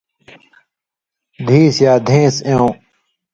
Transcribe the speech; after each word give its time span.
دِھیس 1.45 1.75
یا 1.85 1.93
دھېن٘س 2.07 2.35
اېوں 2.47 2.71